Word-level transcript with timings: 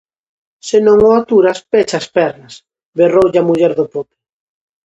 -Se 0.65 0.77
non 0.87 0.97
o 1.07 1.09
aturas, 1.21 1.59
pecha 1.71 1.95
as 2.01 2.07
pernas! 2.17 2.55
-berroulle 2.61 3.39
a 3.41 3.47
muller 3.47 3.71
do 3.79 3.85
pope. 3.93 4.15